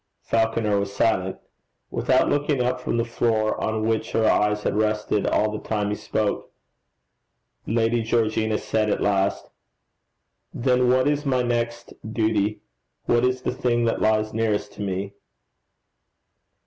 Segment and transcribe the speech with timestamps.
[0.23, 1.37] Falconer was silent.
[1.91, 5.89] Without looking up from the floor on which her eyes had rested all the time
[5.91, 6.51] he spoke,
[7.67, 9.47] Lady Georgina said at last,
[10.55, 12.61] 'Then what is my next duty?
[13.05, 15.13] What is the thing that lies nearest to me?'